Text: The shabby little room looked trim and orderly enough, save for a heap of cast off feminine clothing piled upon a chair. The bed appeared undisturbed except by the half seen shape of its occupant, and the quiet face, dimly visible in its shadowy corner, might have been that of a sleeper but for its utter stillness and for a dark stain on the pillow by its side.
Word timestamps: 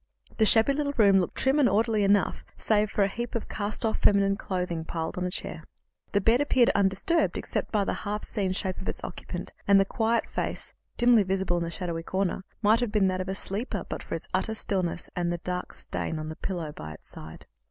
The 0.37 0.47
shabby 0.47 0.73
little 0.73 0.95
room 0.97 1.17
looked 1.17 1.35
trim 1.35 1.59
and 1.59 1.69
orderly 1.69 2.03
enough, 2.03 2.43
save 2.57 2.89
for 2.89 3.03
a 3.03 3.07
heap 3.07 3.35
of 3.35 3.47
cast 3.47 3.85
off 3.85 3.99
feminine 3.99 4.35
clothing 4.35 4.83
piled 4.83 5.13
upon 5.15 5.27
a 5.27 5.29
chair. 5.29 5.63
The 6.11 6.19
bed 6.19 6.41
appeared 6.41 6.71
undisturbed 6.73 7.37
except 7.37 7.71
by 7.71 7.83
the 7.83 7.93
half 8.01 8.23
seen 8.23 8.51
shape 8.53 8.81
of 8.81 8.89
its 8.89 9.03
occupant, 9.03 9.53
and 9.67 9.79
the 9.79 9.85
quiet 9.85 10.27
face, 10.27 10.73
dimly 10.97 11.21
visible 11.21 11.57
in 11.59 11.65
its 11.65 11.75
shadowy 11.75 12.01
corner, 12.01 12.43
might 12.63 12.79
have 12.79 12.91
been 12.91 13.09
that 13.09 13.21
of 13.21 13.29
a 13.29 13.35
sleeper 13.35 13.85
but 13.87 14.01
for 14.01 14.15
its 14.15 14.27
utter 14.33 14.55
stillness 14.55 15.07
and 15.15 15.29
for 15.29 15.35
a 15.35 15.37
dark 15.37 15.71
stain 15.71 16.17
on 16.17 16.29
the 16.29 16.35
pillow 16.35 16.71
by 16.71 16.93
its 16.93 17.07
side. 17.07 17.45